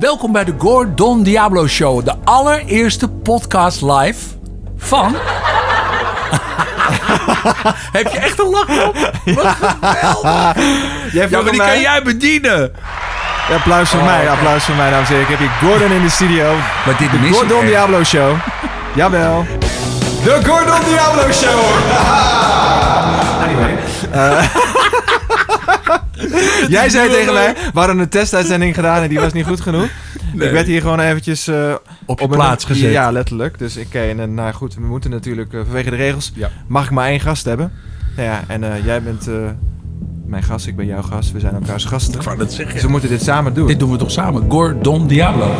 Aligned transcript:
Welkom 0.00 0.32
bij 0.32 0.44
de 0.44 0.54
Gordon 0.58 1.22
Diablo 1.22 1.66
Show, 1.66 2.04
de 2.04 2.14
allereerste 2.24 3.08
podcast 3.08 3.82
live 3.82 4.18
van. 4.76 5.14
Heb 7.98 8.12
je 8.12 8.18
echt 8.18 8.38
een 8.38 8.50
lach 8.50 8.86
op? 8.88 9.12
Wat 9.24 9.46
geweldig! 9.60 10.54
Jij 11.12 11.26
Ja, 11.30 11.40
maar 11.42 11.50
die 11.50 11.56
mij- 11.60 11.68
kan 11.72 11.80
jij 11.80 12.02
bedienen. 12.02 12.72
Ja, 13.48 13.54
applaus 13.54 13.90
voor 13.90 13.98
Oh, 14.00 14.04
mij, 14.06 14.30
applaus 14.30 14.64
voor 14.64 14.74
mij, 14.74 14.90
dames 14.90 15.08
en 15.08 15.14
heren. 15.14 15.30
Ik 15.32 15.38
heb 15.38 15.48
hier 15.48 15.68
Gordon 15.70 15.90
in 15.92 16.02
de 16.02 16.10
studio. 16.10 16.54
Maar 16.86 16.96
dit 16.98 17.10
De 17.10 17.32
Gordon. 17.32 17.66
Diablo 17.66 18.04
Show. 18.04 18.36
Jawel. 18.94 19.46
De 20.24 20.40
Gordon 20.46 20.80
Diablo 20.88 21.32
Show. 21.32 21.60
anyway. 23.44 23.76
jij 26.70 26.88
zei 26.88 27.10
tegen 27.10 27.32
mij, 27.32 27.54
we 27.72 27.78
hadden 27.78 27.98
een 27.98 28.08
testuitzending 28.08 28.74
gedaan 28.74 29.02
en 29.02 29.08
die 29.08 29.20
was 29.20 29.32
niet 29.32 29.46
goed 29.46 29.60
genoeg. 29.60 29.88
Nee. 30.32 30.46
Ik 30.46 30.52
werd 30.52 30.66
hier 30.66 30.80
gewoon 30.80 31.00
eventjes 31.00 31.46
eh, 31.48 31.74
Op 32.06 32.20
op 32.20 32.30
plaats 32.30 32.64
een, 32.64 32.70
gezet. 32.74 32.92
Ja, 32.92 33.10
letterlijk. 33.10 33.58
Dus 33.58 33.76
ik 33.76 33.86
ken, 33.90 34.20
en 34.20 34.34
nou 34.34 34.52
goed, 34.52 34.74
we 34.74 34.80
moeten 34.80 35.10
natuurlijk 35.10 35.52
eh, 35.52 35.60
vanwege 35.64 35.90
de 35.90 35.96
regels, 35.96 36.32
Ja. 36.34 36.50
mag 36.66 36.84
ik 36.84 36.90
maar 36.90 37.06
één 37.08 37.20
gast 37.20 37.44
hebben. 37.44 37.72
Nou 38.16 38.28
ja, 38.28 38.40
en 38.46 38.64
eh, 38.72 38.84
jij 38.84 39.02
bent 39.02 39.28
eh, 39.28 39.34
mijn 40.26 40.42
gast, 40.42 40.66
ik 40.66 40.76
ben 40.76 40.86
jouw 40.86 41.02
gast. 41.02 41.32
We 41.32 41.40
zijn 41.40 41.54
elkaars 41.54 41.84
gasten. 41.84 42.14
Ik 42.14 42.22
wou 42.22 42.36
dat 42.38 42.46
Dus 42.46 42.56
zeggen. 42.56 42.80
we 42.80 42.88
moeten 42.88 43.08
dit 43.08 43.22
samen 43.22 43.54
doen. 43.54 43.66
Dit 43.66 43.78
doen 43.78 43.90
we 43.90 43.96
toch 43.96 44.10
samen? 44.10 44.50
Gordon 44.50 45.06
Diablo. 45.06 45.50